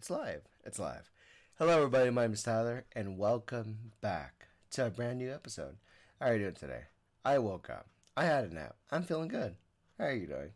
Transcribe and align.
It's 0.00 0.08
live. 0.08 0.40
It's 0.64 0.78
live. 0.78 1.10
Hello, 1.58 1.76
everybody. 1.76 2.08
My 2.08 2.22
name 2.22 2.32
is 2.32 2.42
Tyler, 2.42 2.86
and 2.96 3.18
welcome 3.18 3.92
back 4.00 4.46
to 4.70 4.86
a 4.86 4.90
brand 4.90 5.18
new 5.18 5.30
episode. 5.30 5.76
How 6.18 6.28
are 6.28 6.32
you 6.32 6.38
doing 6.38 6.54
today? 6.54 6.84
I 7.22 7.36
woke 7.36 7.68
up. 7.68 7.86
I 8.16 8.24
had 8.24 8.44
a 8.46 8.54
nap. 8.54 8.76
I'm 8.90 9.02
feeling 9.02 9.28
good. 9.28 9.56
How 9.98 10.06
are 10.06 10.14
you 10.14 10.26
doing? 10.26 10.52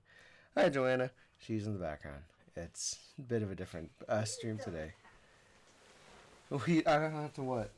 Hi, 0.57 0.71
Joanna. 0.71 1.11
She's 1.37 1.67
in 1.67 1.75
the 1.75 1.79
background. 1.79 2.23
It's 2.57 2.97
a 3.19 3.21
bit 3.21 3.43
of 3.43 3.51
a 3.51 3.55
different 3.55 3.91
uh, 4.09 4.25
stream 4.25 4.57
today. 4.57 4.93
We, 6.67 6.83
I 6.87 6.99
don't 6.99 7.13
have 7.13 7.35
to 7.35 7.43
what? 7.43 7.71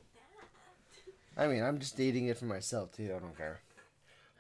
I 1.37 1.49
mean, 1.49 1.65
I'm 1.65 1.81
just 1.81 1.97
dating 1.97 2.27
it 2.27 2.39
for 2.39 2.45
myself 2.45 2.93
too. 2.93 3.13
I 3.13 3.19
don't 3.19 3.37
care. 3.37 3.59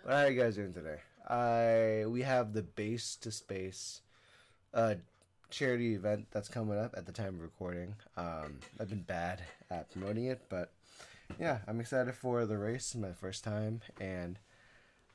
But 0.04 0.12
how 0.12 0.18
are 0.18 0.30
you 0.30 0.40
guys 0.40 0.54
doing 0.54 0.72
today? 0.72 0.98
I 1.28 2.06
we 2.06 2.22
have 2.22 2.52
the 2.52 2.62
base 2.62 3.16
to 3.16 3.32
space 3.32 4.02
uh, 4.72 4.94
charity 5.50 5.94
event 5.94 6.26
that's 6.30 6.48
coming 6.48 6.78
up 6.78 6.94
at 6.96 7.06
the 7.06 7.12
time 7.12 7.36
of 7.36 7.42
recording. 7.42 7.94
Um, 8.16 8.58
I've 8.80 8.88
been 8.88 9.02
bad 9.02 9.42
at 9.70 9.90
promoting 9.90 10.26
it, 10.26 10.42
but 10.48 10.70
yeah, 11.38 11.58
I'm 11.66 11.80
excited 11.80 12.14
for 12.14 12.44
the 12.46 12.58
race. 12.58 12.94
my 12.94 13.12
first 13.12 13.44
time, 13.44 13.80
and 14.00 14.38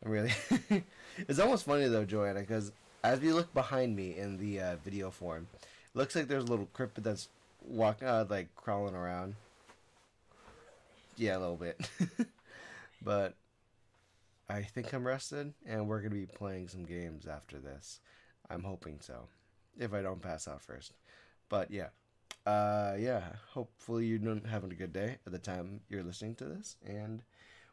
I'm 0.04 0.12
really. 0.12 0.34
it's 1.28 1.40
almost 1.40 1.66
funny 1.66 1.88
though, 1.88 2.06
Joanna, 2.06 2.42
because 2.42 2.72
as 3.04 3.20
we 3.20 3.34
look 3.34 3.54
behind 3.54 3.96
me 3.96 4.18
in 4.18 4.38
the 4.38 4.60
uh, 4.60 4.76
video 4.84 5.10
form, 5.12 5.48
it 5.54 5.98
looks 5.98 6.16
like 6.16 6.28
there's 6.28 6.44
a 6.44 6.48
little 6.48 6.70
cryptid 6.76 7.04
that's 7.04 7.28
walking, 7.66 8.08
uh, 8.08 8.26
like 8.30 8.56
crawling 8.56 8.96
around. 8.96 9.36
Yeah, 11.18 11.38
a 11.38 11.40
little 11.40 11.58
bit, 11.58 11.80
but 13.02 13.36
I 14.50 14.64
think 14.64 14.92
I'm 14.94 15.06
rested, 15.06 15.54
and 15.66 15.88
we're 15.88 16.02
gonna 16.02 16.16
be 16.16 16.26
playing 16.26 16.68
some 16.68 16.84
games 16.84 17.28
after 17.28 17.60
this. 17.60 18.00
I'm 18.50 18.64
hoping 18.64 19.00
so 19.02 19.28
if 19.80 19.94
I 19.94 20.02
don't 20.02 20.22
pass 20.22 20.48
out 20.48 20.62
first. 20.62 20.94
But 21.50 21.72
yeah, 21.72 21.90
uh, 22.46 22.96
yeah. 22.98 23.24
Hopefully 23.54 24.06
you're 24.06 24.40
having 24.48 24.72
a 24.72 24.76
good 24.76 24.94
day 24.94 25.18
at 25.26 25.32
the 25.32 25.40
time 25.40 25.82
you're 25.90 26.04
listening 26.04 26.36
to 26.36 26.46
this, 26.46 26.76
and 26.86 27.24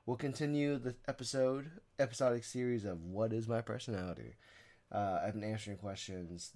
we'll 0.07 0.17
continue 0.17 0.79
the 0.79 0.95
episode 1.07 1.71
episodic 1.99 2.45
series 2.45 2.85
of 2.85 3.03
what 3.05 3.33
is 3.33 3.49
my 3.49 3.61
personality. 3.61 4.35
Uh, 4.91 5.21
I've 5.23 5.35
been 5.35 5.45
answering 5.45 5.77
questions 5.77 6.53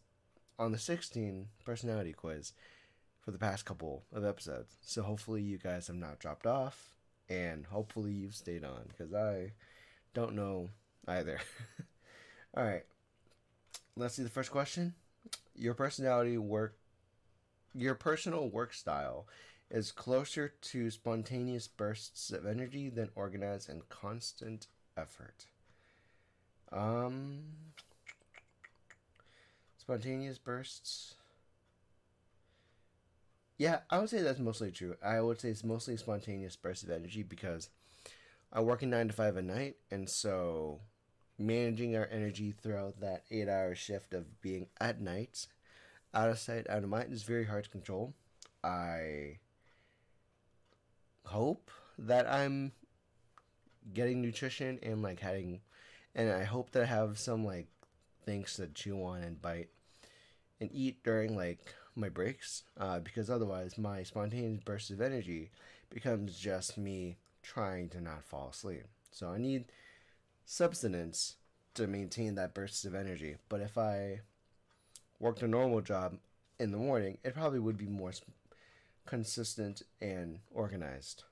on 0.58 0.72
the 0.72 0.78
16 0.78 1.48
personality 1.64 2.12
quiz 2.12 2.52
for 3.20 3.30
the 3.30 3.38
past 3.38 3.64
couple 3.64 4.04
of 4.12 4.24
episodes. 4.24 4.76
So 4.82 5.02
hopefully 5.02 5.42
you 5.42 5.58
guys 5.58 5.86
have 5.88 5.96
not 5.96 6.18
dropped 6.18 6.46
off, 6.46 6.94
and 7.28 7.66
hopefully 7.66 8.12
you've 8.12 8.34
stayed 8.34 8.64
on 8.64 8.88
because 8.88 9.12
I 9.14 9.52
don't 10.14 10.34
know 10.34 10.70
either. 11.06 11.40
All 12.56 12.64
right, 12.64 12.84
let's 13.96 14.14
see 14.14 14.22
the 14.22 14.28
first 14.28 14.50
question 14.50 14.94
your 15.54 15.74
personality 15.74 16.38
work 16.38 16.76
your 17.74 17.94
personal 17.94 18.48
work 18.48 18.74
style 18.74 19.26
is 19.70 19.90
closer 19.92 20.52
to 20.60 20.90
spontaneous 20.90 21.66
bursts 21.66 22.30
of 22.30 22.46
energy 22.46 22.90
than 22.90 23.08
organized 23.14 23.70
and 23.70 23.88
constant 23.88 24.66
effort. 24.96 25.46
Um 26.70 27.44
spontaneous 29.78 30.38
bursts 30.38 31.14
yeah, 33.58 33.80
I 33.90 33.98
would 34.00 34.10
say 34.10 34.22
that's 34.22 34.40
mostly 34.40 34.72
true. 34.72 34.96
I 35.04 35.20
would 35.20 35.40
say 35.40 35.50
it's 35.50 35.62
mostly 35.62 35.96
spontaneous 35.96 36.56
bursts 36.56 36.82
of 36.84 36.90
energy 36.90 37.22
because 37.22 37.68
I 38.52 38.60
work 38.60 38.82
in 38.82 38.90
nine 38.90 39.08
to 39.08 39.14
five 39.14 39.36
at 39.36 39.44
night, 39.44 39.76
and 39.90 40.08
so 40.10 40.80
managing 41.38 41.96
our 41.96 42.08
energy 42.10 42.54
throughout 42.62 43.00
that 43.00 43.24
eight 43.30 43.48
hour 43.48 43.74
shift 43.74 44.14
of 44.14 44.40
being 44.40 44.66
at 44.80 45.00
night, 45.00 45.46
out 46.14 46.28
of 46.28 46.38
sight, 46.38 46.68
out 46.68 46.82
of 46.82 46.88
mind, 46.88 47.12
is 47.12 47.22
very 47.22 47.44
hard 47.44 47.64
to 47.64 47.70
control. 47.70 48.14
I 48.62 49.38
hope 51.24 51.70
that 51.98 52.30
I'm 52.30 52.72
getting 53.92 54.22
nutrition 54.22 54.78
and 54.82 55.02
like 55.02 55.20
having, 55.20 55.60
and 56.14 56.30
I 56.30 56.44
hope 56.44 56.70
that 56.72 56.82
I 56.82 56.86
have 56.86 57.18
some 57.18 57.44
like 57.44 57.66
things 58.24 58.54
to 58.54 58.68
chew 58.68 59.02
on 59.04 59.22
and 59.22 59.40
bite 59.40 59.68
and 60.60 60.70
eat 60.72 61.02
during 61.02 61.36
like 61.36 61.74
my 61.96 62.08
breaks 62.08 62.62
uh, 62.78 63.00
because 63.00 63.28
otherwise 63.28 63.76
my 63.76 64.02
spontaneous 64.02 64.62
bursts 64.64 64.90
of 64.90 65.00
energy 65.00 65.50
becomes 65.90 66.38
just 66.38 66.78
me 66.78 67.16
trying 67.42 67.88
to 67.90 68.00
not 68.00 68.24
fall 68.24 68.50
asleep. 68.50 68.84
So 69.10 69.28
I 69.28 69.38
need 69.38 69.64
substance 70.44 71.36
to 71.74 71.86
maintain 71.86 72.34
that 72.34 72.54
burst 72.54 72.84
of 72.84 72.94
energy. 72.94 73.36
But 73.48 73.60
if 73.60 73.78
I 73.78 74.20
worked 75.18 75.42
a 75.42 75.48
normal 75.48 75.80
job 75.80 76.18
in 76.58 76.70
the 76.72 76.78
morning, 76.78 77.18
it 77.24 77.34
probably 77.34 77.58
would 77.58 77.78
be 77.78 77.86
more 77.88 78.12
consistent 79.06 79.82
and 80.00 80.40
organized. 80.50 81.24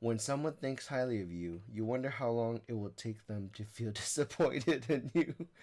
When 0.00 0.18
someone 0.18 0.52
thinks 0.54 0.86
highly 0.88 1.20
of 1.22 1.32
you, 1.32 1.62
you 1.72 1.84
wonder 1.84 2.10
how 2.10 2.30
long 2.30 2.60
it 2.68 2.74
will 2.74 2.90
take 2.96 3.26
them 3.26 3.50
to 3.54 3.64
feel 3.64 3.90
disappointed 3.92 4.86
in 4.88 5.10
you. 5.14 5.34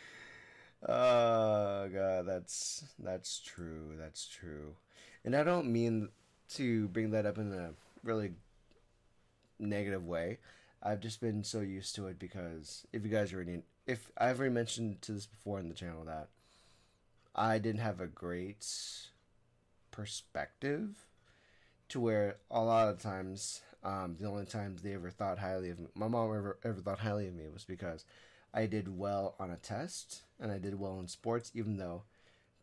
Oh 0.85 1.89
god, 1.93 2.25
that's 2.25 2.83
that's 2.99 3.39
true. 3.39 3.95
That's 3.97 4.27
true. 4.27 4.75
And 5.23 5.35
I 5.35 5.43
don't 5.43 5.71
mean 5.71 6.09
to 6.55 6.89
bring 6.89 7.11
that 7.11 7.25
up 7.25 7.37
in 7.37 7.53
a 7.53 7.71
really 8.03 8.33
negative 9.59 10.05
way. 10.05 10.39
I've 10.83 10.99
just 10.99 11.21
been 11.21 11.43
so 11.43 11.61
used 11.61 11.95
to 11.95 12.07
it 12.07 12.19
because 12.19 12.85
if 12.91 13.03
you 13.03 13.09
guys 13.09 13.31
are 13.31 13.37
already, 13.37 13.63
if 13.87 14.11
I've 14.17 14.37
already 14.37 14.53
mentioned 14.53 15.01
to 15.03 15.13
this 15.13 15.25
before 15.25 15.59
in 15.59 15.69
the 15.69 15.73
channel 15.73 16.03
that 16.05 16.27
I 17.33 17.57
didn't 17.57 17.81
have 17.81 18.01
a 18.01 18.07
great 18.07 18.67
perspective 19.91 21.07
to 21.87 21.99
where 22.01 22.35
a 22.51 22.61
lot 22.61 22.89
of 22.89 23.01
times, 23.01 23.61
um, 23.83 24.17
the 24.19 24.27
only 24.27 24.45
times 24.45 24.81
they 24.81 24.93
ever 24.93 25.09
thought 25.09 25.39
highly 25.39 25.69
of 25.69 25.79
me, 25.79 25.87
my 25.95 26.09
mom 26.09 26.35
ever 26.35 26.59
ever 26.65 26.81
thought 26.81 26.99
highly 26.99 27.27
of 27.27 27.35
me 27.35 27.45
was 27.51 27.63
because 27.63 28.03
I 28.53 28.65
did 28.65 28.97
well 28.97 29.35
on 29.39 29.51
a 29.51 29.57
test 29.57 30.23
and 30.39 30.51
I 30.51 30.57
did 30.57 30.77
well 30.79 30.99
in 30.99 31.07
sports, 31.07 31.51
even 31.55 31.77
though 31.77 32.03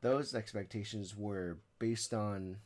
those 0.03 0.35
expectations 0.35 1.17
were 1.17 1.59
based 1.79 2.13
on 2.13 2.59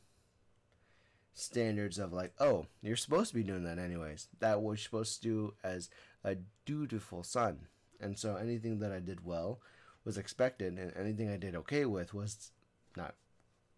standards 1.35 1.99
of 1.99 2.13
like, 2.13 2.33
oh, 2.39 2.67
you're 2.81 2.97
supposed 2.97 3.31
to 3.31 3.35
be 3.35 3.43
doing 3.43 3.65
that 3.65 3.79
anyways. 3.79 4.29
That 4.39 4.63
was 4.63 4.81
supposed 4.81 5.23
to 5.23 5.29
do 5.29 5.55
as 5.63 5.91
a 6.25 6.37
dutiful 6.65 7.23
son. 7.23 7.67
And 8.01 8.19
so 8.19 8.37
anything 8.37 8.79
that 8.79 8.93
I 8.93 9.01
did 9.01 9.25
well 9.25 9.61
was 10.05 10.17
expected, 10.17 10.79
and 10.79 10.93
anything 10.97 11.31
I 11.31 11.37
did 11.37 11.55
okay 11.57 11.85
with 11.85 12.15
was 12.15 12.51
not 12.97 13.15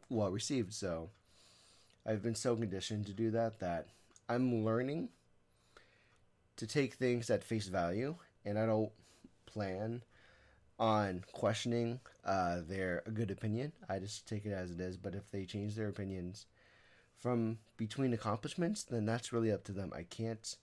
well 0.08 0.30
received. 0.30 0.74
So 0.74 1.10
I've 2.04 2.22
been 2.22 2.34
so 2.34 2.56
conditioned 2.56 3.06
to 3.06 3.12
do 3.12 3.30
that 3.30 3.60
that 3.60 3.88
I'm 4.28 4.64
learning 4.64 5.08
to 6.56 6.66
take 6.66 6.94
things 6.94 7.30
at 7.30 7.44
face 7.44 7.68
value, 7.68 8.16
and 8.44 8.58
I 8.58 8.66
don't 8.66 8.92
plan 9.46 10.02
on 10.78 11.24
questioning 11.32 12.00
uh, 12.24 12.60
their 12.66 13.02
good 13.14 13.30
opinion. 13.30 13.72
I 13.88 13.98
just 13.98 14.28
take 14.28 14.44
it 14.44 14.52
as 14.52 14.70
it 14.70 14.80
is. 14.80 14.96
But 14.96 15.14
if 15.14 15.30
they 15.30 15.44
change 15.44 15.74
their 15.74 15.88
opinions 15.88 16.46
from 17.18 17.58
between 17.76 18.12
accomplishments, 18.12 18.84
then 18.84 19.06
that's 19.06 19.32
really 19.32 19.52
up 19.52 19.64
to 19.64 19.72
them. 19.72 19.92
I 19.94 20.02
can't 20.02 20.56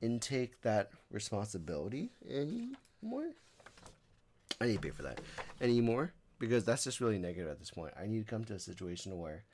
intake 0.00 0.62
that 0.62 0.90
responsibility 1.10 2.10
anymore. 2.28 3.32
I 4.60 4.66
need 4.66 4.74
to 4.74 4.80
pay 4.80 4.90
for 4.90 5.02
that 5.02 5.20
anymore 5.60 6.12
because 6.38 6.64
that's 6.64 6.84
just 6.84 7.00
really 7.00 7.18
negative 7.18 7.50
at 7.50 7.58
this 7.58 7.70
point. 7.70 7.94
I 8.00 8.06
need 8.06 8.26
to 8.26 8.30
come 8.30 8.44
to 8.44 8.54
a 8.54 8.58
situation 8.58 9.18
where 9.18 9.44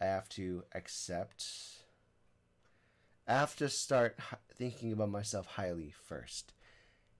I 0.00 0.04
have 0.06 0.28
to 0.30 0.64
accept. 0.74 1.46
I 3.26 3.34
have 3.34 3.56
to 3.56 3.68
start 3.68 4.18
thinking 4.54 4.92
about 4.92 5.10
myself 5.10 5.46
highly 5.46 5.92
first 6.06 6.52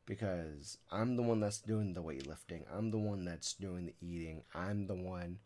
because 0.07 0.79
I'm 0.93 1.17
the 1.17 1.23
one 1.23 1.41
that's 1.41 1.59
doing 1.59 1.95
the 1.95 2.03
weightlifting. 2.03 2.63
I'm 2.73 2.91
the 2.91 2.99
one 2.99 3.25
that's 3.25 3.55
doing 3.55 3.87
the 3.87 3.95
eating. 4.01 4.43
I'm 4.55 4.87
the 4.87 4.95
one 4.95 5.39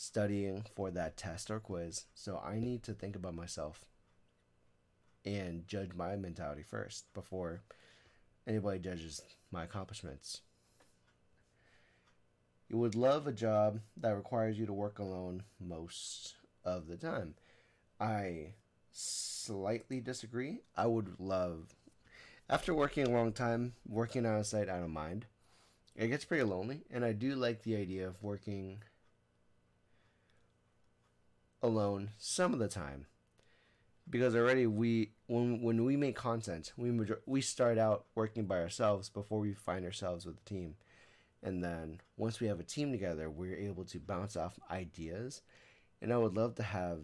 studying 0.00 0.64
for 0.76 0.92
that 0.92 1.16
test 1.16 1.50
or 1.50 1.58
quiz. 1.58 2.04
So 2.14 2.40
I 2.44 2.60
need 2.60 2.84
to 2.84 2.92
think 2.92 3.16
about 3.16 3.34
myself 3.34 3.84
and 5.24 5.66
judge 5.66 5.92
my 5.92 6.14
mentality 6.14 6.62
first 6.62 7.12
before 7.12 7.62
anybody 8.46 8.78
judges 8.78 9.20
my 9.50 9.64
accomplishments. 9.64 10.42
You 12.68 12.78
would 12.78 12.94
love 12.94 13.26
a 13.26 13.32
job 13.32 13.80
that 13.96 14.14
requires 14.14 14.56
you 14.56 14.66
to 14.66 14.72
work 14.72 15.00
alone 15.00 15.42
most 15.58 16.36
of 16.64 16.86
the 16.86 16.96
time. 16.96 17.34
I 17.98 18.52
slightly 18.92 19.98
disagree. 19.98 20.60
I 20.76 20.86
would 20.86 21.18
love, 21.18 21.74
after 22.48 22.72
working 22.72 23.04
a 23.04 23.10
long 23.10 23.32
time, 23.32 23.72
working 23.84 24.24
out 24.24 24.38
of 24.38 24.46
sight, 24.46 24.68
out 24.68 24.84
of 24.84 24.90
mind, 24.90 25.26
it 25.96 26.06
gets 26.06 26.24
pretty 26.24 26.44
lonely, 26.44 26.82
and 26.88 27.04
I 27.04 27.10
do 27.12 27.34
like 27.34 27.62
the 27.64 27.74
idea 27.74 28.06
of 28.06 28.22
working 28.22 28.82
alone 31.62 32.10
some 32.18 32.52
of 32.52 32.58
the 32.58 32.68
time. 32.68 33.06
Because 34.08 34.34
already 34.34 34.66
we 34.66 35.10
when 35.26 35.60
when 35.60 35.84
we 35.84 35.96
make 35.96 36.16
content 36.16 36.72
we 36.76 36.90
we 37.26 37.40
start 37.40 37.76
out 37.78 38.06
working 38.14 38.46
by 38.46 38.58
ourselves 38.60 39.10
before 39.10 39.40
we 39.40 39.52
find 39.52 39.84
ourselves 39.84 40.24
with 40.24 40.38
a 40.38 40.48
team. 40.48 40.76
And 41.42 41.62
then 41.62 42.00
once 42.16 42.40
we 42.40 42.48
have 42.48 42.58
a 42.58 42.64
team 42.64 42.90
together, 42.90 43.30
we're 43.30 43.56
able 43.56 43.84
to 43.84 44.00
bounce 44.00 44.36
off 44.36 44.58
ideas. 44.70 45.42
And 46.00 46.12
I 46.12 46.18
would 46.18 46.36
love 46.36 46.54
to 46.56 46.62
have 46.62 47.00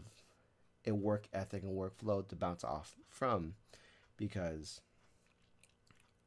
a 0.86 0.92
work 0.92 1.28
ethic 1.32 1.62
and 1.62 1.76
workflow 1.76 2.26
to 2.28 2.36
bounce 2.36 2.64
off 2.64 2.96
from. 3.08 3.54
Because 4.16 4.80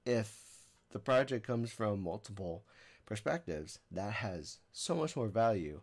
if 0.05 0.41
the 0.91 0.99
project 0.99 1.45
comes 1.45 1.71
from 1.71 2.01
multiple 2.01 2.63
perspectives, 3.05 3.79
that 3.91 4.13
has 4.13 4.59
so 4.71 4.95
much 4.95 5.15
more 5.15 5.27
value 5.27 5.81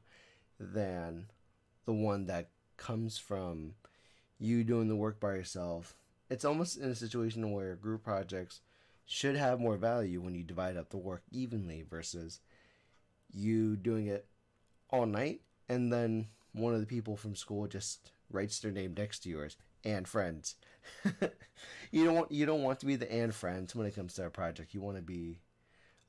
than 0.58 1.26
the 1.84 1.92
one 1.92 2.26
that 2.26 2.50
comes 2.76 3.18
from 3.18 3.74
you 4.38 4.64
doing 4.64 4.88
the 4.88 4.96
work 4.96 5.20
by 5.20 5.34
yourself. 5.34 5.96
It's 6.30 6.44
almost 6.44 6.78
in 6.78 6.88
a 6.90 6.94
situation 6.94 7.52
where 7.52 7.76
group 7.76 8.02
projects 8.04 8.60
should 9.06 9.36
have 9.36 9.60
more 9.60 9.76
value 9.76 10.20
when 10.20 10.34
you 10.34 10.42
divide 10.42 10.76
up 10.76 10.90
the 10.90 10.96
work 10.96 11.22
evenly 11.30 11.84
versus 11.88 12.40
you 13.32 13.76
doing 13.76 14.06
it 14.06 14.26
all 14.90 15.06
night 15.06 15.42
and 15.68 15.92
then 15.92 16.28
one 16.52 16.74
of 16.74 16.80
the 16.80 16.86
people 16.86 17.16
from 17.16 17.34
school 17.34 17.66
just 17.66 18.10
writes 18.30 18.60
their 18.60 18.70
name 18.70 18.94
next 18.96 19.20
to 19.20 19.28
yours 19.28 19.56
and 19.84 20.08
friends. 20.08 20.56
you 21.90 22.04
don't 22.04 22.14
want 22.14 22.32
you 22.32 22.46
don't 22.46 22.62
want 22.62 22.80
to 22.80 22.86
be 22.86 22.96
the 22.96 23.12
and 23.12 23.34
friends 23.34 23.74
when 23.74 23.86
it 23.86 23.94
comes 23.94 24.14
to 24.14 24.26
a 24.26 24.30
project. 24.30 24.74
You 24.74 24.80
want 24.80 24.96
to 24.96 25.02
be 25.02 25.40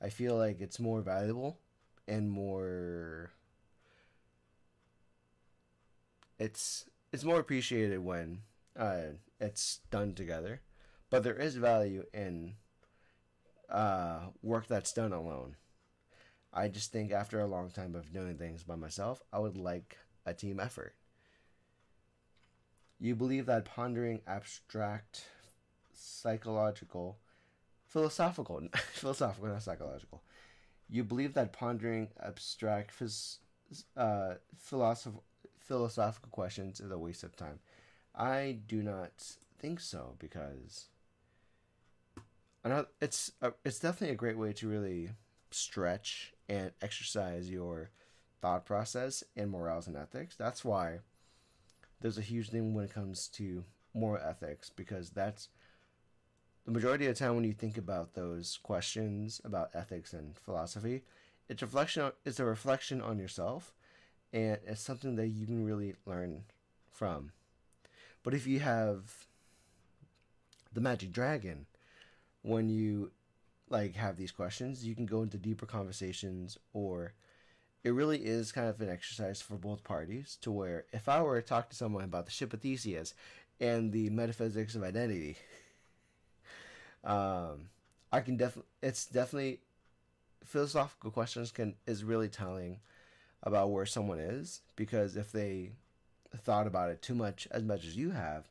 I 0.02 0.10
feel 0.10 0.36
like 0.36 0.62
it's 0.62 0.80
more 0.80 1.02
valuable 1.02 1.60
and 2.08 2.30
more 2.30 3.32
it's 6.40 6.86
it's 7.12 7.24
more 7.24 7.40
appreciated 7.40 8.00
when 8.00 8.42
uh, 8.78 9.16
it's 9.40 9.80
done 9.92 10.14
together. 10.14 10.62
But 11.10 11.24
there 11.24 11.36
is 11.36 11.56
value 11.56 12.04
in 12.14 12.56
uh, 13.70 14.28
work 14.42 14.68
that's 14.68 14.94
done 14.94 15.14
alone. 15.14 15.56
I 16.54 16.68
just 16.68 16.92
think 16.92 17.12
after 17.12 17.40
a 17.40 17.48
long 17.48 17.70
time 17.70 17.96
of 17.96 18.14
doing 18.14 18.38
things 18.38 18.64
by 18.64 18.76
myself, 18.76 19.22
I 19.32 19.40
would 19.40 19.58
like 19.58 19.98
a 20.26 20.34
team 20.34 20.60
effort. 20.60 20.96
You 23.00 23.16
believe 23.16 23.46
that 23.48 23.66
pondering 23.66 24.22
abstract, 24.26 25.26
psychological, 25.94 27.18
philosophical, 27.86 28.62
philosophical, 28.94 29.50
not 29.50 29.64
psychological. 29.64 30.24
You 30.90 31.04
believe 31.04 31.34
that 31.34 31.52
pondering 31.52 32.10
abstract, 32.24 32.98
phys, 32.98 33.40
uh, 33.98 34.36
philosophical 35.66 36.30
questions 36.30 36.80
is 36.80 36.92
a 36.92 36.98
waste 36.98 37.24
of 37.24 37.36
time. 37.36 37.60
I 38.16 38.60
do 38.68 38.82
not 38.82 39.12
think 39.60 39.80
so 39.80 40.16
because 40.20 40.88
it's 43.02 43.32
a, 43.42 43.54
it's 43.64 43.80
definitely 43.80 44.14
a 44.14 44.18
great 44.18 44.38
way 44.38 44.54
to 44.54 44.68
really 44.68 45.10
stretch 45.52 46.34
and 46.50 46.72
exercise 46.82 47.50
your 47.50 47.90
thought 48.42 48.66
process 48.66 49.24
and 49.36 49.52
morals 49.52 49.88
and 49.88 49.96
ethics. 49.96 50.36
That's 50.36 50.64
why 50.66 51.00
there's 52.02 52.18
a 52.18 52.22
huge 52.22 52.50
thing 52.50 52.74
when 52.74 52.86
it 52.86 52.94
comes 52.94 53.28
to 53.30 53.64
moral 53.94 54.24
ethics 54.24 54.70
because 54.70 55.10
that's 55.10 55.50
the 56.66 56.72
majority 56.72 57.06
of 57.06 57.16
the 57.16 57.20
time 57.24 57.36
when 57.36 57.44
you 57.44 57.54
think 57.54 57.78
about 57.78 58.14
those 58.14 58.60
questions 58.62 59.40
about 59.46 59.70
ethics 59.74 60.14
and 60.14 60.36
philosophy, 60.36 61.04
it's 61.48 61.62
reflection. 61.62 62.12
It's 62.26 62.40
a 62.40 62.46
reflection 62.46 63.02
on 63.02 63.20
yourself, 63.20 63.76
and 64.36 64.60
it's 64.68 64.82
something 64.82 65.16
that 65.16 65.30
you 65.30 65.46
can 65.46 65.66
really 65.66 65.96
learn 66.06 66.44
from. 66.92 67.32
But 68.22 68.34
if 68.34 68.46
you 68.46 68.60
have 68.60 69.28
the 70.74 70.82
magic 70.82 71.14
dragon, 71.14 71.68
when 72.42 72.68
you 72.68 73.12
like 73.70 73.96
have 73.96 74.18
these 74.18 74.34
questions, 74.34 74.86
you 74.86 74.94
can 74.94 75.06
go 75.06 75.24
into 75.24 75.38
deeper 75.38 75.66
conversations 75.66 76.58
or 76.74 77.14
it 77.86 77.92
really 77.92 78.18
is 78.18 78.52
kind 78.52 78.68
of 78.68 78.82
an 78.82 78.90
exercise 78.90 79.42
for 79.42 79.56
both 79.56 79.86
parties 79.86 80.38
to 80.42 80.52
where 80.52 80.84
if 80.92 81.08
I 81.08 81.22
were 81.22 81.40
to 81.40 81.48
talk 81.48 81.70
to 81.70 81.76
someone 81.76 82.04
about 82.04 82.26
the 82.26 82.32
ship 82.32 82.52
of 82.52 82.60
Theseus 82.60 83.14
and 83.62 83.94
the 83.94 84.10
metaphysics 84.10 84.76
of 84.76 84.84
identity, 84.84 85.38
um, 87.06 87.70
I 88.12 88.20
can 88.20 88.36
definitely 88.36 88.70
it's 88.82 89.06
definitely 89.06 89.62
philosophical 90.44 91.12
questions 91.12 91.52
can 91.52 91.76
is 91.88 92.04
really 92.04 92.28
telling 92.28 92.80
about 93.44 93.72
where 93.72 93.86
someone 93.86 94.20
is 94.20 94.62
because 94.76 95.16
if 95.16 95.32
they 95.32 95.72
thought 96.36 96.68
about 96.68 96.90
it 96.90 97.02
too 97.02 97.16
much 97.16 97.48
as 97.52 97.64
much 97.64 97.86
as 97.86 97.96
you 97.96 98.12
have, 98.12 98.50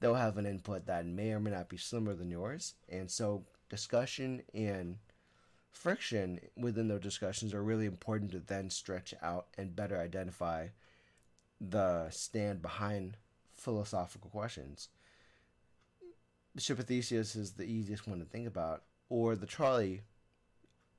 they'll 0.00 0.14
have 0.14 0.36
an 0.36 0.46
input 0.46 0.86
that 0.86 1.06
may 1.06 1.32
or 1.32 1.40
may 1.40 1.50
not 1.50 1.68
be 1.68 1.76
similar 1.76 2.14
than 2.14 2.30
yours, 2.30 2.74
and 2.88 3.10
so 3.10 3.44
discussion 3.68 4.42
and 4.52 4.96
friction 5.70 6.40
within 6.56 6.88
those 6.88 7.00
discussions 7.00 7.52
are 7.52 7.62
really 7.62 7.86
important 7.86 8.30
to 8.30 8.38
then 8.38 8.70
stretch 8.70 9.12
out 9.22 9.46
and 9.58 9.74
better 9.74 9.98
identify 9.98 10.68
the 11.60 12.08
stand 12.10 12.62
behind 12.62 13.16
philosophical 13.52 14.30
questions. 14.30 14.88
Ship 16.58 16.78
of 16.78 16.86
Theseus 16.86 17.34
is 17.34 17.52
the 17.52 17.64
easiest 17.64 18.06
one 18.06 18.20
to 18.20 18.24
think 18.24 18.46
about, 18.46 18.82
or 19.08 19.34
the 19.34 19.46
trolley 19.46 20.02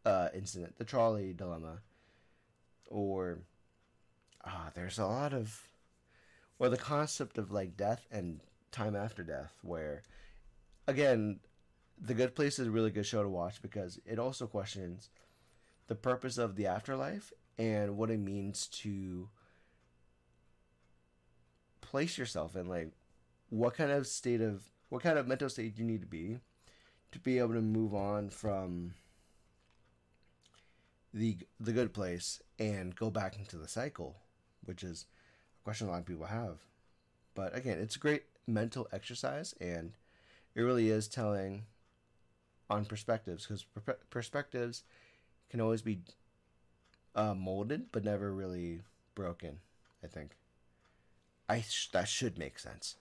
uh, 0.06 0.30
incident, 0.34 0.78
the 0.78 0.84
trolley 0.84 1.34
dilemma, 1.34 1.80
or 2.90 3.40
ah, 4.46 4.70
there's 4.74 5.00
a 5.00 5.06
lot 5.06 5.34
of, 5.34 5.70
well, 6.60 6.70
the 6.70 6.78
concept 6.78 7.38
of 7.38 7.52
like 7.52 7.78
death 7.78 8.08
and 8.12 8.42
time 8.72 8.96
after 8.96 9.24
death, 9.24 9.54
where 9.62 10.04
again 10.88 11.40
the 12.00 12.14
Good 12.14 12.36
Place 12.36 12.60
is 12.60 12.68
a 12.68 12.72
really 12.72 12.92
good 12.92 13.06
show 13.06 13.24
to 13.24 13.30
watch 13.30 13.62
because 13.62 14.00
it 14.06 14.20
also 14.20 14.48
questions 14.48 15.10
the 15.88 15.96
purpose 15.96 16.38
of 16.38 16.56
the 16.56 16.68
afterlife 16.68 17.32
and 17.58 17.98
what 17.98 18.10
it 18.10 18.20
means 18.20 18.68
to 18.68 19.30
place 21.82 22.18
yourself 22.18 22.56
in 22.56 22.68
like 22.68 22.92
what 23.50 23.76
kind 23.76 23.92
of 23.92 24.08
state 24.08 24.42
of 24.42 24.64
what 24.90 25.04
kind 25.04 25.18
of 25.18 25.28
mental 25.28 25.48
state 25.48 25.78
you 25.78 25.86
need 25.86 26.02
to 26.02 26.08
be 26.08 26.38
to 27.12 27.20
be 27.20 27.38
able 27.38 27.54
to 27.54 27.62
move 27.62 27.94
on 27.94 28.30
from 28.30 28.94
the 31.16 31.38
the 31.60 31.72
good 31.72 31.94
place 31.94 32.42
and 32.60 32.96
go 32.96 33.10
back 33.10 33.38
into 33.38 33.58
the 33.58 33.68
cycle 33.68 34.18
which 34.66 34.84
is 34.84 35.06
a 35.62 35.64
question 35.64 35.88
a 35.88 35.92
lot 35.92 36.00
of 36.00 36.06
people 36.06 36.26
have 36.26 36.60
but 37.34 37.56
again 37.58 37.80
it's 37.80 37.96
a 37.96 38.00
great 38.00 38.24
mental 38.46 38.88
exercise 38.92 39.56
and 39.60 39.94
it 40.54 40.62
really 40.62 40.90
is 40.90 41.08
telling 41.08 41.64
on 42.70 42.86
perspectives 42.86 43.46
because 43.46 43.64
per- 43.64 43.98
perspectives 44.10 44.84
can 45.50 45.62
always 45.62 45.82
be 45.82 46.02
uh, 47.16 47.34
molded 47.34 47.92
but 47.92 48.04
never 48.04 48.34
really 48.34 48.82
broken. 49.16 49.60
I 50.04 50.08
think. 50.08 50.36
I 51.48 51.62
sh- 51.62 51.90
that 51.94 52.08
should 52.08 52.38
make 52.38 52.60
sense. 52.60 52.98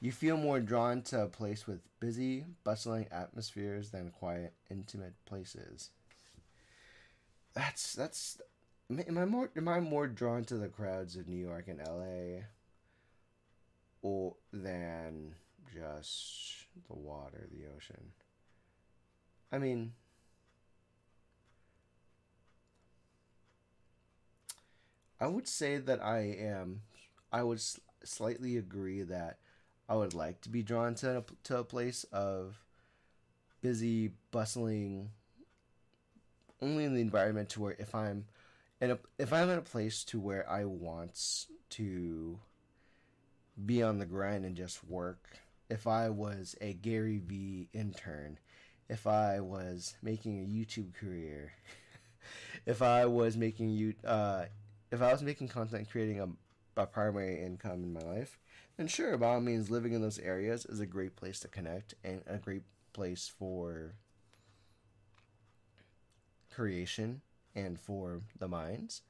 You 0.00 0.12
feel 0.12 0.36
more 0.36 0.60
drawn 0.60 1.02
to 1.02 1.22
a 1.22 1.28
place 1.28 1.66
with 1.66 1.80
busy, 2.00 2.46
bustling 2.64 3.06
atmospheres 3.12 3.90
than 3.90 4.10
quiet, 4.10 4.54
intimate 4.70 5.12
places. 5.26 5.90
That's 7.54 7.94
that's. 7.94 8.38
Am 8.90 9.18
I 9.18 9.24
more 9.24 9.50
am 9.56 9.68
I 9.68 9.78
more 9.80 10.08
drawn 10.08 10.44
to 10.46 10.56
the 10.56 10.68
crowds 10.68 11.16
of 11.16 11.28
New 11.28 11.36
York 11.36 11.68
and 11.68 11.80
L.A. 11.80 12.46
or 14.02 14.34
than 14.52 15.34
just 15.72 16.66
the 16.88 16.96
water, 16.96 17.48
the 17.50 17.66
ocean? 17.76 18.12
I 19.52 19.58
mean, 19.58 19.92
I 25.20 25.26
would 25.26 25.46
say 25.46 25.78
that 25.78 26.02
I 26.02 26.20
am. 26.20 26.82
I 27.32 27.42
would 27.42 27.60
slightly 28.04 28.56
agree 28.56 29.02
that 29.02 29.38
I 29.88 29.94
would 29.96 30.14
like 30.14 30.40
to 30.42 30.48
be 30.48 30.62
drawn 30.62 30.94
to 30.96 31.18
a, 31.18 31.24
to 31.44 31.58
a 31.58 31.64
place 31.64 32.04
of 32.12 32.60
busy, 33.60 34.12
bustling, 34.30 35.10
only 36.62 36.84
in 36.84 36.94
the 36.94 37.00
environment 37.00 37.48
to 37.50 37.60
where 37.60 37.76
if 37.78 37.94
I'm 37.94 38.26
in 38.80 38.92
a 38.92 38.98
if 39.18 39.32
I'm 39.32 39.48
in 39.50 39.58
a 39.58 39.62
place 39.62 40.04
to 40.04 40.20
where 40.20 40.48
I 40.48 40.64
want 40.64 41.46
to 41.70 42.38
be 43.64 43.82
on 43.82 43.98
the 43.98 44.06
grind 44.06 44.44
and 44.44 44.56
just 44.56 44.84
work. 44.84 45.28
If 45.68 45.86
I 45.86 46.10
was 46.10 46.56
a 46.60 46.72
Gary 46.72 47.22
V 47.24 47.68
intern 47.72 48.38
if 48.90 49.06
I 49.06 49.38
was 49.38 49.94
making 50.02 50.40
a 50.40 50.46
YouTube 50.46 50.94
career, 50.94 51.52
if 52.66 52.82
I 52.82 53.06
was 53.06 53.36
making 53.36 53.70
you, 53.70 53.94
uh, 54.04 54.46
if 54.90 55.00
I 55.00 55.12
was 55.12 55.22
making 55.22 55.46
content, 55.46 55.88
creating 55.88 56.20
a, 56.20 56.28
a 56.76 56.86
primary 56.86 57.40
income 57.40 57.84
in 57.84 57.92
my 57.92 58.00
life, 58.00 58.36
then 58.76 58.88
sure, 58.88 59.16
by 59.16 59.28
all 59.28 59.40
means, 59.40 59.70
living 59.70 59.92
in 59.92 60.02
those 60.02 60.18
areas 60.18 60.66
is 60.66 60.80
a 60.80 60.86
great 60.86 61.14
place 61.14 61.38
to 61.40 61.48
connect 61.48 61.94
and 62.02 62.22
a 62.26 62.38
great 62.38 62.64
place 62.92 63.32
for 63.38 63.94
creation 66.54 67.22
and 67.54 67.78
for 67.78 68.22
the 68.38 68.48
minds. 68.48 69.02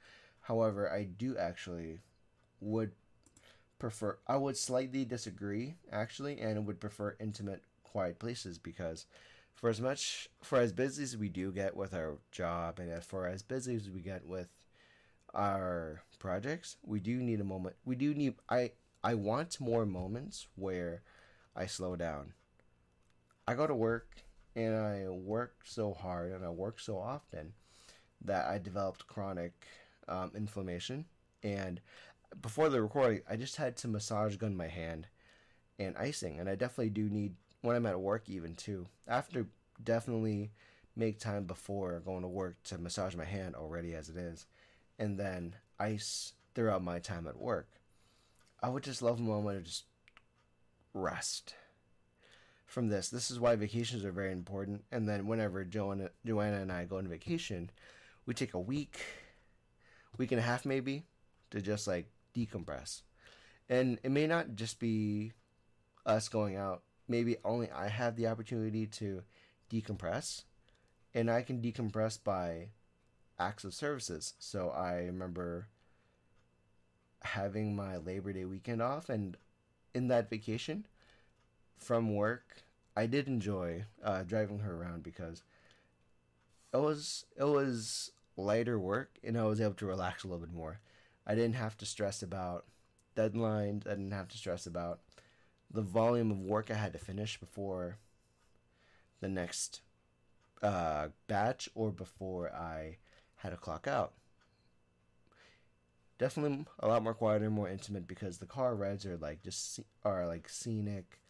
However, 0.43 0.91
I 0.91 1.05
do 1.05 1.37
actually 1.37 2.01
would 2.61 2.93
prefer 3.79 4.19
I 4.27 4.37
would 4.37 4.57
slightly 4.57 5.05
disagree 5.05 5.75
actually 5.91 6.39
and 6.41 6.67
would 6.67 6.81
prefer 6.81 7.17
intimate 7.19 7.63
quiet 7.83 8.19
places 8.19 8.59
because 8.59 9.07
for 9.55 9.71
as 9.71 9.81
much 9.81 10.29
for 10.43 10.59
as 10.59 10.73
busy 10.73 11.03
as 11.03 11.17
we 11.17 11.29
do 11.29 11.51
get 11.51 11.77
with 11.77 11.95
our 11.95 12.19
job 12.31 12.79
and 12.79 12.91
as 12.91 13.05
for 13.05 13.27
as 13.27 13.43
busy 13.43 13.75
as 13.75 13.91
we 13.91 14.01
get 14.01 14.27
with 14.27 14.49
our 15.35 16.03
projects, 16.19 16.77
we 16.85 17.01
do 17.01 17.17
need 17.17 17.41
a 17.41 17.45
moment. 17.45 17.77
We 17.85 17.97
do 17.97 18.15
need 18.15 18.35
I 18.49 18.73
I 19.03 19.15
want 19.15 19.61
more 19.61 19.87
moments 19.87 20.47
where 20.57 21.03
I 21.57 21.67
slow 21.67 21.97
down. 21.97 22.35
I 23.49 23.55
go 23.55 23.67
to 23.67 23.75
work 23.75 24.23
and 24.57 24.75
I 24.75 25.09
work 25.09 25.57
so 25.65 25.93
hard 25.95 26.33
and 26.33 26.45
I 26.45 26.51
work 26.51 26.81
so 26.81 26.99
often 26.99 27.53
that 28.25 28.47
I 28.47 28.59
developed 28.59 29.07
chronic 29.07 29.67
um, 30.09 30.33
inflammation. 30.35 31.07
And 31.43 31.81
before 32.43 32.69
the 32.69 32.83
recording, 32.83 33.23
I 33.29 33.37
just 33.37 33.57
had 33.57 33.77
to 33.79 33.89
massage 33.89 34.37
gun 34.37 34.57
my 34.57 34.69
hand 34.69 35.07
and 35.79 35.97
icing, 35.97 36.39
and 36.39 36.49
I 36.49 36.55
definitely 36.55 36.91
do 36.91 37.09
need 37.09 37.35
when 37.63 37.77
I'm 37.77 37.87
at 37.87 38.01
work 38.01 38.29
even 38.29 38.55
too. 38.55 38.87
After 39.09 39.47
definitely 39.83 40.51
make 40.95 41.19
time 41.19 41.45
before 41.45 42.01
going 42.01 42.23
to 42.23 42.29
work 42.29 42.63
to 42.65 42.79
massage 42.79 43.15
my 43.15 43.25
hand 43.25 43.55
already 43.55 43.95
as 43.95 44.09
it 44.09 44.17
is, 44.17 44.47
and 44.99 45.19
then 45.19 45.55
ice 45.79 46.35
throughout 46.55 46.83
my 46.83 46.99
time 46.99 47.27
at 47.27 47.39
work. 47.39 47.69
I 48.63 48.69
would 48.69 48.83
just 48.83 49.01
love 49.01 49.19
a 49.19 49.23
moment 49.23 49.57
of 49.57 49.65
just 49.65 49.85
rest 50.93 51.55
from 52.71 52.89
this. 52.89 53.09
This 53.09 53.31
is 53.31 53.41
why 53.41 53.57
vacations 53.57 54.05
are 54.05 54.13
very 54.13 54.33
important. 54.33 54.85
And 54.93 55.09
then 55.09 55.27
whenever 55.27 55.65
Joanna, 55.65 56.11
Joanna 56.25 56.59
and 56.59 56.71
I 56.71 56.85
go 56.85 56.99
on 56.99 57.09
vacation, 57.09 57.71
we 58.27 58.35
take 58.35 58.55
a 58.55 58.61
week, 58.61 58.99
week 60.17 60.31
and 60.31 60.39
a 60.39 60.45
half 60.45 60.65
maybe, 60.65 61.05
to 61.51 61.61
just 61.61 61.87
like 61.89 62.07
decompress. 62.35 63.03
And 63.69 63.99
it 64.03 64.11
may 64.11 64.27
not 64.27 64.55
just 64.55 64.79
be 64.79 65.33
us 66.07 66.29
going 66.29 66.57
out. 66.57 66.83
Maybe 67.09 67.37
only 67.45 67.71
I 67.73 67.89
have 67.89 68.15
the 68.15 68.29
opportunity 68.29 68.87
to 68.87 69.25
decompress, 69.69 70.45
and 71.13 71.29
I 71.29 71.43
can 71.43 71.61
decompress 71.61 72.23
by 72.23 72.69
acts 73.39 73.65
of 73.65 73.75
services. 73.75 74.35
So 74.39 74.71
I 74.71 74.95
remember 75.07 75.67
having 77.23 77.75
my 77.75 77.97
Labor 77.97 78.33
Day 78.33 78.45
weekend 78.45 78.81
off, 78.81 79.09
and 79.09 79.37
in 79.93 80.07
that 80.07 80.31
vacation 80.31 80.87
from 81.81 82.15
work, 82.15 82.63
I 82.97 83.07
did 83.07 83.27
enjoy 83.27 83.85
uh, 84.05 84.23
driving 84.23 84.61
her 84.61 84.75
around 84.77 85.03
because 85.03 85.43
it 86.73 86.79
was 86.79 87.25
it 87.37 87.45
was 87.45 88.13
lighter 88.37 88.79
work, 88.79 89.19
and 89.25 89.37
I 89.39 89.45
was 89.45 89.61
able 89.61 89.75
to 89.75 89.87
relax 89.87 90.25
a 90.25 90.29
little 90.29 90.45
bit 90.45 90.55
more. 90.55 90.81
I 91.27 91.35
didn't 91.35 91.57
have 91.57 91.77
to 91.79 91.87
stress 91.87 92.23
about 92.23 92.67
deadlines. 93.17 93.87
I 93.87 93.91
didn't 93.91 94.13
have 94.13 94.29
to 94.29 94.39
stress 94.39 94.67
about 94.67 95.01
the 95.71 95.83
volume 95.83 96.31
of 96.31 96.41
work 96.41 96.71
I 96.71 96.75
had 96.75 96.93
to 96.93 96.99
finish 96.99 97.39
before 97.39 97.99
the 99.21 99.29
next 99.29 99.83
uh, 100.63 101.09
batch 101.29 101.69
or 101.75 101.91
before 101.91 102.53
I 102.53 102.97
had 103.37 103.51
to 103.51 103.57
clock 103.57 103.87
out. 103.87 104.13
Definitely 106.19 106.67
a 106.81 106.89
lot 106.89 107.03
more 107.03 107.15
quieter, 107.15 107.49
more 107.49 107.69
intimate 107.69 108.07
because 108.07 108.39
the 108.39 108.47
car 108.47 108.75
rides 108.75 109.07
are 109.07 109.17
like 109.17 109.43
just 109.43 109.81
are 110.05 110.27
like 110.27 110.49
scenic, 110.49 111.21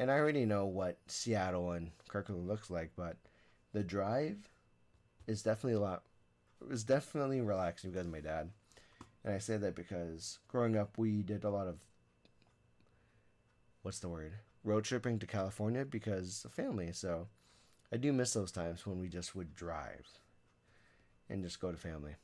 and 0.00 0.10
I 0.10 0.14
already 0.14 0.46
know 0.46 0.64
what 0.64 0.96
Seattle 1.08 1.72
and 1.72 1.90
Kirkland 2.08 2.48
looks 2.48 2.70
like, 2.70 2.90
but 2.96 3.18
the 3.74 3.84
drive 3.84 4.38
is 5.26 5.42
definitely 5.42 5.74
a 5.74 5.80
lot. 5.80 6.04
It 6.62 6.68
was 6.68 6.84
definitely 6.84 7.42
relaxing 7.42 7.90
because 7.90 8.06
of 8.06 8.12
my 8.12 8.20
dad, 8.20 8.48
and 9.22 9.34
I 9.34 9.38
say 9.38 9.58
that 9.58 9.74
because 9.74 10.38
growing 10.48 10.74
up 10.74 10.96
we 10.96 11.22
did 11.22 11.44
a 11.44 11.50
lot 11.50 11.66
of 11.66 11.76
what's 13.82 13.98
the 13.98 14.08
word 14.08 14.32
road 14.64 14.84
tripping 14.84 15.18
to 15.18 15.26
California 15.26 15.84
because 15.84 16.46
of 16.46 16.52
family. 16.52 16.92
So 16.92 17.28
I 17.92 17.98
do 17.98 18.10
miss 18.12 18.32
those 18.32 18.52
times 18.52 18.86
when 18.86 18.98
we 18.98 19.08
just 19.08 19.36
would 19.36 19.54
drive 19.54 20.08
and 21.28 21.44
just 21.44 21.60
go 21.60 21.70
to 21.70 21.76
family. 21.76 22.14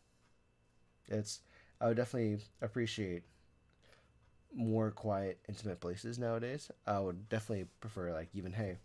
It's 1.09 1.41
I 1.79 1.89
would 1.89 1.99
definitely 1.99 2.39
appreciate 2.63 3.25
more 4.55 4.91
quiet, 4.91 5.39
intimate 5.49 5.81
places 5.81 6.19
nowadays. 6.19 6.71
I 6.87 6.99
would 6.99 7.29
definitely 7.29 7.67
prefer 7.81 8.13
like 8.13 8.31
even 8.35 8.53
hey, 8.53 8.77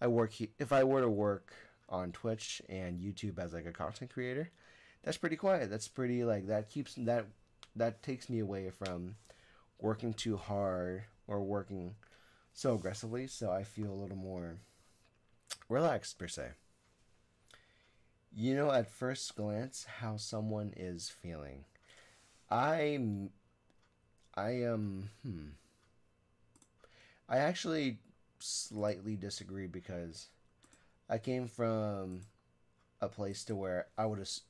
I 0.00 0.06
work 0.06 0.32
if 0.58 0.72
I 0.72 0.84
were 0.84 1.00
to 1.00 1.08
work 1.08 1.52
on 1.88 2.12
Twitch 2.12 2.62
and 2.68 2.98
YouTube 3.00 3.38
as 3.38 3.52
like 3.52 3.66
a 3.66 3.72
content 3.72 4.12
creator, 4.12 4.50
that's 5.02 5.18
pretty 5.18 5.36
quiet. 5.36 5.70
That's 5.70 5.88
pretty 5.88 6.24
like 6.24 6.46
that 6.46 6.70
keeps 6.70 6.94
that 6.94 7.26
that 7.76 8.02
takes 8.02 8.28
me 8.28 8.40
away 8.40 8.70
from 8.70 9.16
working 9.78 10.12
too 10.12 10.36
hard 10.36 11.04
or 11.26 11.42
working 11.42 11.94
so 12.52 12.74
aggressively, 12.74 13.26
so 13.26 13.50
I 13.50 13.64
feel 13.64 13.90
a 13.90 14.00
little 14.00 14.16
more 14.16 14.58
relaxed 15.68 16.18
per 16.18 16.28
se. 16.28 16.50
You 18.34 18.54
know 18.54 18.70
at 18.70 18.90
first 18.90 19.34
glance 19.36 19.86
how 20.00 20.16
someone 20.16 20.72
is 20.76 21.10
feeling. 21.10 21.64
I 22.50 22.98
I 24.34 24.50
am 24.62 25.08
hmm. 25.22 25.48
I 27.28 27.38
actually 27.38 27.98
slightly 28.38 29.16
disagree 29.16 29.66
because 29.66 30.28
I 31.08 31.18
came 31.18 31.46
from 31.48 32.22
a 33.00 33.08
place 33.08 33.44
to 33.46 33.56
where 33.56 33.88
I 33.98 34.06
would 34.06 34.20
as- 34.20 34.42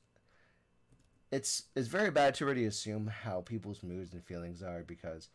it's 1.31 1.63
it's 1.75 1.87
very 1.87 2.11
bad 2.11 2.35
to 2.35 2.45
already 2.45 2.65
assume 2.65 3.07
how 3.07 3.41
people's 3.41 3.83
moods 3.83 4.13
and 4.13 4.23
feelings 4.23 4.61
are 4.61 4.83
because 4.83 5.29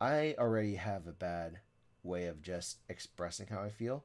I 0.00 0.34
already 0.38 0.76
have 0.76 1.06
a 1.06 1.12
bad 1.12 1.60
way 2.02 2.26
of 2.26 2.42
just 2.42 2.78
expressing 2.88 3.48
how 3.48 3.62
I 3.62 3.70
feel. 3.70 4.04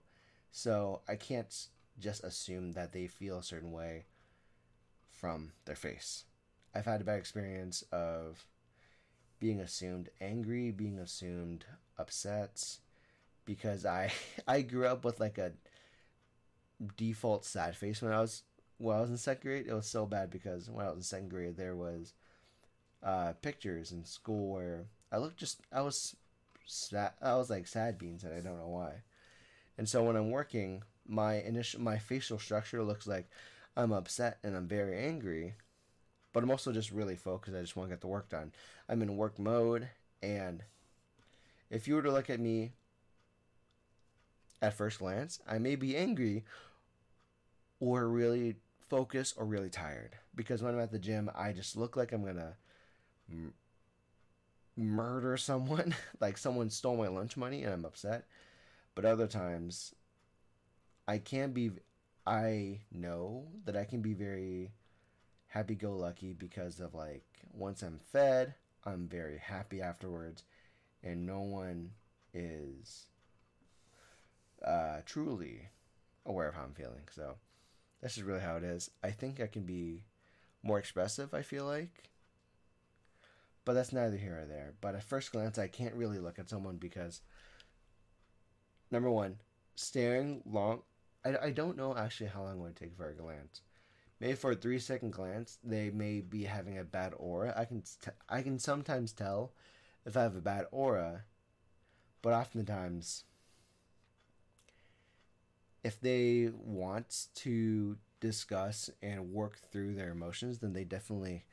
So 0.51 1.01
I 1.07 1.15
can't 1.15 1.67
just 1.99 2.23
assume 2.23 2.73
that 2.73 2.93
they 2.93 3.07
feel 3.07 3.39
a 3.39 3.43
certain 3.43 3.71
way 3.71 4.05
from 5.09 5.51
their 5.65 5.75
face. 5.75 6.25
I've 6.73 6.85
had 6.85 7.01
a 7.01 7.03
bad 7.03 7.19
experience 7.19 7.83
of 7.91 8.45
being 9.41 9.59
assumed 9.59 10.07
angry, 10.21 10.71
being 10.71 10.99
assumed 10.99 11.65
upset 11.97 12.77
because 13.43 13.85
I 13.85 14.13
I 14.47 14.61
grew 14.61 14.85
up 14.85 15.03
with 15.03 15.19
like 15.19 15.37
a 15.37 15.51
default 16.95 17.43
sad 17.43 17.75
face 17.75 18.01
when 18.01 18.13
I 18.13 18.21
was 18.21 18.43
when 18.77 18.95
I 18.95 19.01
was 19.01 19.09
in 19.09 19.17
second 19.17 19.49
grade. 19.49 19.65
It 19.67 19.73
was 19.73 19.87
so 19.87 20.05
bad 20.05 20.29
because 20.29 20.69
when 20.69 20.85
I 20.85 20.89
was 20.89 20.97
in 20.97 21.03
second 21.03 21.29
grade 21.29 21.57
there 21.57 21.75
was 21.75 22.13
uh, 23.03 23.33
pictures 23.41 23.91
in 23.91 24.05
school 24.05 24.53
where 24.53 24.85
I 25.11 25.17
looked 25.17 25.37
just 25.37 25.59
I 25.73 25.81
was 25.81 26.15
sad. 26.65 27.13
I 27.21 27.35
was 27.35 27.49
like 27.49 27.67
sad 27.67 27.97
beans, 27.97 28.23
and 28.23 28.33
I 28.33 28.41
don't 28.41 28.57
know 28.57 28.69
why. 28.69 29.03
And 29.77 29.89
so 29.89 30.03
when 30.03 30.15
I'm 30.15 30.29
working, 30.29 30.83
my 31.07 31.35
initial 31.35 31.81
my 31.81 31.97
facial 31.97 32.39
structure 32.39 32.83
looks 32.83 33.07
like 33.07 33.27
I'm 33.75 33.91
upset 33.91 34.37
and 34.43 34.55
I'm 34.55 34.67
very 34.67 34.97
angry, 35.03 35.55
but 36.33 36.43
I'm 36.43 36.51
also 36.51 36.71
just 36.71 36.91
really 36.91 37.15
focused. 37.15 37.55
I 37.55 37.61
just 37.61 37.75
want 37.75 37.89
to 37.89 37.95
get 37.95 38.01
the 38.01 38.07
work 38.07 38.29
done. 38.29 38.51
I'm 38.87 39.01
in 39.01 39.17
work 39.17 39.39
mode, 39.39 39.89
and 40.21 40.63
if 41.69 41.87
you 41.87 41.95
were 41.95 42.03
to 42.03 42.11
look 42.11 42.29
at 42.29 42.39
me 42.39 42.73
at 44.61 44.73
first 44.73 44.99
glance, 44.99 45.39
I 45.47 45.57
may 45.57 45.75
be 45.75 45.95
angry 45.97 46.43
or 47.79 48.07
really 48.07 48.55
focused 48.89 49.35
or 49.37 49.45
really 49.45 49.69
tired 49.69 50.17
because 50.35 50.61
when 50.61 50.73
I'm 50.73 50.81
at 50.81 50.91
the 50.91 50.99
gym, 50.99 51.29
I 51.33 51.53
just 51.53 51.75
look 51.75 51.95
like 51.95 52.11
I'm 52.11 52.23
gonna 52.23 52.55
murder 54.75 55.37
someone, 55.37 55.95
like 56.19 56.37
someone 56.37 56.69
stole 56.69 56.97
my 56.97 57.07
lunch 57.07 57.37
money 57.37 57.63
and 57.63 57.73
I'm 57.73 57.85
upset. 57.85 58.25
But 58.95 59.05
other 59.05 59.27
times, 59.27 59.95
I 61.07 61.17
can 61.17 61.51
be, 61.51 61.71
I 62.27 62.81
know 62.91 63.47
that 63.65 63.75
I 63.75 63.85
can 63.85 64.01
be 64.01 64.13
very 64.13 64.71
happy 65.51 65.75
go 65.75 65.91
lucky 65.91 66.31
because 66.31 66.79
of 66.79 66.93
like, 66.93 67.25
once 67.53 67.81
I'm 67.81 67.99
fed, 68.13 68.55
I'm 68.85 69.09
very 69.09 69.37
happy 69.37 69.81
afterwards, 69.81 70.43
and 71.03 71.25
no 71.25 71.41
one 71.41 71.91
is 72.33 73.05
uh, 74.65 75.01
truly 75.05 75.67
aware 76.25 76.47
of 76.47 76.55
how 76.55 76.63
I'm 76.63 76.73
feeling. 76.73 77.03
So 77.13 77.35
that's 78.01 78.15
just 78.15 78.25
really 78.25 78.39
how 78.39 78.55
it 78.55 78.63
is. 78.63 78.91
I 79.03 79.11
think 79.11 79.41
I 79.41 79.47
can 79.47 79.63
be 79.63 80.03
more 80.63 80.79
expressive, 80.79 81.33
I 81.33 81.41
feel 81.41 81.65
like, 81.65 82.09
but 83.65 83.73
that's 83.73 83.91
neither 83.91 84.17
here 84.17 84.39
or 84.41 84.45
there. 84.45 84.73
But 84.79 84.95
at 84.95 85.03
first 85.03 85.33
glance, 85.33 85.57
I 85.57 85.67
can't 85.67 85.95
really 85.95 86.19
look 86.19 86.39
at 86.39 86.49
someone 86.49 86.77
because, 86.77 87.21
number 88.89 89.11
one, 89.11 89.35
staring 89.75 90.43
long. 90.45 90.83
I, 91.25 91.35
I 91.47 91.51
don't 91.51 91.77
know 91.77 91.95
actually 91.95 92.29
how 92.29 92.43
long 92.43 92.57
it 92.57 92.61
would 92.61 92.75
take 92.77 92.95
for 92.95 93.09
a 93.09 93.15
glance. 93.15 93.61
Maybe 94.21 94.35
for 94.35 94.51
a 94.51 94.55
three 94.55 94.77
second 94.77 95.13
glance, 95.13 95.57
they 95.63 95.89
may 95.89 96.21
be 96.21 96.43
having 96.43 96.77
a 96.77 96.83
bad 96.83 97.13
aura. 97.17 97.55
I 97.57 97.65
can 97.65 97.81
t- 97.81 98.11
I 98.29 98.43
can 98.43 98.59
sometimes 98.59 99.13
tell 99.13 99.51
if 100.05 100.15
I 100.15 100.21
have 100.21 100.35
a 100.35 100.41
bad 100.41 100.67
aura, 100.71 101.23
but 102.21 102.31
oftentimes, 102.31 103.23
if 105.83 105.99
they 105.99 106.51
want 106.53 107.29
to 107.33 107.97
discuss 108.19 108.91
and 109.01 109.33
work 109.33 109.57
through 109.57 109.95
their 109.95 110.11
emotions, 110.11 110.59
then 110.59 110.73
they 110.73 110.83
definitely 110.83 111.43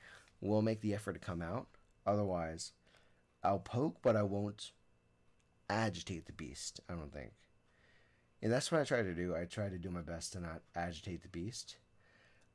will 0.43 0.61
make 0.61 0.83
the 0.83 0.93
effort 0.93 1.15
to 1.15 1.19
come 1.19 1.41
out. 1.41 1.69
Otherwise, 2.07 2.73
I'll 3.43 3.61
poke, 3.61 4.03
but 4.03 4.15
I 4.15 4.25
won't 4.25 4.73
agitate 5.71 6.27
the 6.27 6.35
beast. 6.35 6.81
I 6.87 6.93
don't 6.93 7.15
think. 7.15 7.33
And 8.43 8.53
that's 8.53 8.71
what 8.71 8.83
I 8.83 8.85
try 8.85 9.03
to 9.03 9.15
do. 9.15 9.35
I 9.35 9.47
try 9.47 9.71
to 9.71 9.79
do 9.79 9.89
my 9.89 10.03
best 10.03 10.35
to 10.35 10.41
not 10.41 10.61
agitate 10.77 11.23
the 11.23 11.29
beast. 11.29 11.77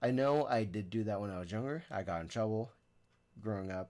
I 0.03 0.11
know 0.11 0.45
I 0.45 0.65
did 0.65 0.89
do 0.89 1.05
that 1.05 1.21
when 1.21 1.31
I 1.31 1.39
was 1.39 1.49
younger. 1.49 1.85
I 1.89 2.03
got 2.03 2.19
in 2.19 2.27
trouble 2.27 2.69
growing 3.41 3.71
up. 3.71 3.89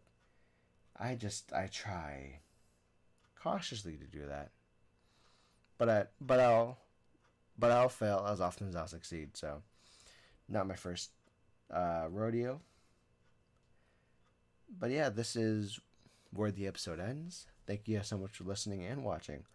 I 0.96 1.16
just 1.16 1.52
I 1.52 1.66
try 1.66 2.40
cautiously 3.42 3.98
to 3.98 4.06
do 4.06 4.28
that. 4.28 4.52
But 5.80 5.90
I 5.90 6.06
but 6.22 6.40
I'll 6.40 6.78
but 7.58 7.72
I'll 7.72 7.90
fail 7.90 8.28
as 8.30 8.40
often 8.40 8.70
as 8.70 8.76
I'll 8.76 8.88
succeed. 8.88 9.36
So 9.36 9.64
not 10.48 10.68
my 10.68 10.76
first 10.76 11.10
uh, 11.74 12.06
rodeo. 12.12 12.62
But 14.80 14.92
yeah, 14.92 15.10
this 15.10 15.36
is 15.36 15.80
where 16.32 16.52
the 16.52 16.68
episode 16.68 17.00
ends. 17.00 17.48
Thank 17.66 17.88
you 17.88 18.02
so 18.04 18.20
much 18.20 18.38
for 18.38 18.44
listening 18.44 18.84
and 18.84 19.04
watching. 19.04 19.46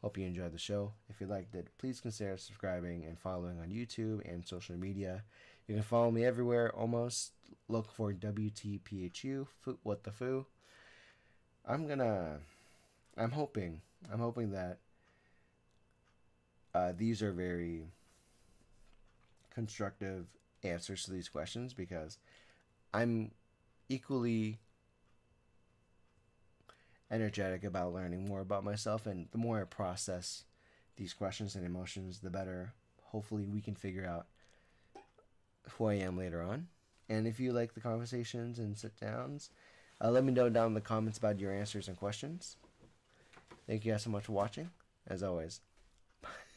Hope 0.00 0.16
you 0.16 0.26
enjoyed 0.26 0.52
the 0.52 0.58
show. 0.58 0.92
If 1.08 1.20
you 1.20 1.26
liked 1.26 1.56
it, 1.56 1.68
please 1.78 2.00
consider 2.00 2.36
subscribing 2.36 3.04
and 3.04 3.18
following 3.18 3.58
on 3.58 3.70
YouTube 3.70 4.20
and 4.32 4.46
social 4.46 4.76
media. 4.76 5.24
You 5.68 5.74
can 5.74 5.84
follow 5.84 6.10
me 6.10 6.24
everywhere 6.24 6.74
almost. 6.74 7.32
Look 7.68 7.92
for 7.92 8.12
WTPHU, 8.14 9.46
What 9.82 10.02
the 10.02 10.10
Foo. 10.10 10.46
I'm 11.66 11.86
gonna, 11.86 12.38
I'm 13.18 13.30
hoping, 13.30 13.82
I'm 14.10 14.20
hoping 14.20 14.52
that 14.52 14.78
uh, 16.74 16.92
these 16.96 17.22
are 17.22 17.32
very 17.32 17.88
constructive 19.50 20.26
answers 20.64 21.04
to 21.04 21.10
these 21.10 21.28
questions 21.28 21.74
because 21.74 22.16
I'm 22.94 23.32
equally 23.90 24.58
energetic 27.10 27.64
about 27.64 27.92
learning 27.92 28.26
more 28.26 28.40
about 28.40 28.64
myself 28.64 29.06
and 29.06 29.28
the 29.32 29.38
more 29.38 29.60
I 29.60 29.64
process 29.64 30.44
these 30.96 31.14
questions 31.14 31.54
and 31.54 31.64
emotions 31.64 32.18
the 32.18 32.30
better 32.30 32.74
hopefully 33.04 33.46
we 33.46 33.60
can 33.62 33.74
figure 33.74 34.06
out 34.06 34.26
who 35.72 35.86
I 35.86 35.94
am 35.94 36.16
later 36.16 36.42
on. 36.42 36.68
And 37.08 37.26
if 37.26 37.40
you 37.40 37.52
like 37.52 37.74
the 37.74 37.80
conversations 37.80 38.58
and 38.58 38.76
sit 38.76 38.98
downs 39.00 39.50
uh, 40.00 40.10
let 40.10 40.24
me 40.24 40.32
know 40.32 40.48
down 40.48 40.68
in 40.68 40.74
the 40.74 40.80
comments 40.80 41.18
about 41.18 41.40
your 41.40 41.52
answers 41.52 41.88
and 41.88 41.96
questions. 41.96 42.56
Thank 43.66 43.84
you 43.84 43.92
guys 43.92 44.02
so 44.04 44.10
much 44.10 44.24
for 44.24 44.32
watching 44.32 44.70
as 45.08 45.22
always. 45.22 45.60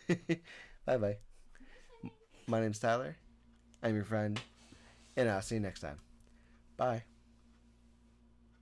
Bye 0.85 0.97
bye 0.97 1.17
my 2.47 2.59
name's 2.59 2.79
Tyler. 2.79 3.15
I'm 3.81 3.95
your 3.95 4.03
friend 4.03 4.39
and 5.15 5.29
I'll 5.29 5.41
see 5.41 5.55
you 5.55 5.61
next 5.61 5.79
time. 5.79 5.99
Bye 6.77 7.03